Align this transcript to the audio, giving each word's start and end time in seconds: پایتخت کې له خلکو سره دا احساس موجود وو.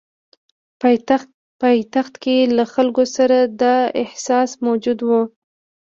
پایتخت 1.61 2.13
کې 2.23 2.37
له 2.57 2.63
خلکو 2.73 3.03
سره 3.15 3.37
دا 3.61 3.75
احساس 4.01 4.49
موجود 4.65 4.99
وو. 5.07 5.21